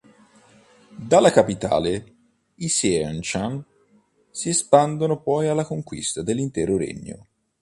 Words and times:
Dalla 0.97 1.29
capitale, 1.29 2.15
i 2.55 2.69
Seanchan 2.69 3.63
si 4.31 4.49
espandono 4.49 5.21
poi 5.21 5.47
alla 5.47 5.63
conquista 5.63 6.23
dell'intero 6.23 6.75
regno. 6.75 7.27